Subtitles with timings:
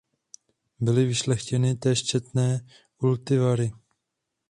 [0.79, 2.67] Byly vyšlechtěny též četné
[2.97, 3.71] kultivary.